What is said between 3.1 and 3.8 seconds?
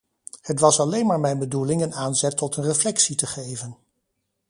te geven.